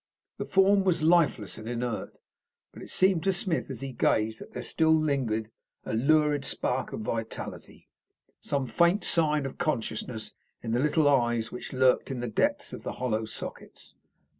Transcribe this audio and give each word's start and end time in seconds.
The 0.39 0.45
form 0.45 0.83
was 0.83 1.03
lifeless 1.03 1.59
and 1.59 1.69
inert, 1.69 2.17
but 2.73 2.81
it 2.81 2.89
seemed 2.89 3.23
to 3.25 3.31
Smith 3.31 3.69
as 3.69 3.81
he 3.81 3.91
gazed 3.91 4.39
that 4.41 4.53
there 4.53 4.63
still 4.63 4.95
lingered 4.99 5.51
a 5.85 5.93
lurid 5.93 6.43
spark 6.43 6.91
of 6.91 7.01
vitality, 7.01 7.87
some 8.39 8.65
faint 8.65 9.03
sign 9.03 9.45
of 9.45 9.59
consciousness 9.59 10.33
in 10.63 10.71
the 10.71 10.79
little 10.79 11.07
eyes 11.07 11.51
which 11.51 11.71
lurked 11.71 12.09
in 12.09 12.19
the 12.19 12.27
depths 12.27 12.73
of 12.73 12.81
the 12.81 12.93
hollow 12.93 13.25
sockets. 13.25 13.93